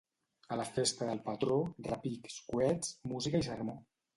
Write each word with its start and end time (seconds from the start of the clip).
A 0.55 0.55
la 0.59 0.63
festa 0.69 1.09
del 1.09 1.21
patró: 1.27 1.59
repics, 1.91 2.39
coets, 2.51 2.99
música 3.13 3.43
i 3.45 3.51
sermó. 3.51 3.79